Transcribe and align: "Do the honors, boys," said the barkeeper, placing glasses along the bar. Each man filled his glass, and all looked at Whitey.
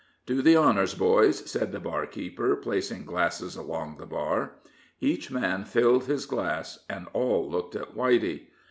"Do 0.25 0.41
the 0.41 0.55
honors, 0.55 0.95
boys," 0.95 1.47
said 1.47 1.71
the 1.71 1.79
barkeeper, 1.79 2.55
placing 2.55 3.05
glasses 3.05 3.55
along 3.55 3.97
the 3.97 4.07
bar. 4.07 4.53
Each 4.99 5.29
man 5.29 5.63
filled 5.63 6.05
his 6.05 6.25
glass, 6.25 6.83
and 6.89 7.05
all 7.13 7.47
looked 7.47 7.75
at 7.75 7.93
Whitey. 7.95 8.47